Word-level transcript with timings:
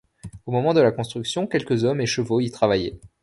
Au 0.47 0.51
moment 0.51 0.73
de 0.73 0.81
la 0.81 0.91
construction, 0.91 1.45
quelque 1.45 1.83
hommes 1.83 2.01
et 2.01 2.07
chevaux 2.07 2.39
y 2.39 2.49
travaillaient. 2.49 2.99